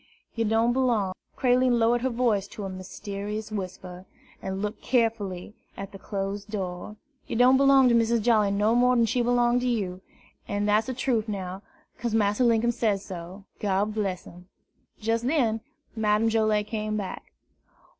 [0.33, 4.07] Yer don' b'long" Creline lowered her voice to a mysterious whisper,
[4.41, 6.95] and looked carefully at the closed door,
[7.27, 10.01] "yer don' b'long to Missus Jolly no more dan she b'long to you,
[10.47, 11.61] an' dat's de trufe now,
[11.99, 14.47] 'case Massa Linkum say so, God bress him!"
[14.99, 15.61] Just then
[15.95, 17.31] Madame Joilet came back.